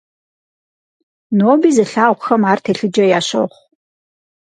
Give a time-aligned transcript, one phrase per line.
[1.37, 3.57] Ноби зылъагъухэм ар телъыджэ ящохъу.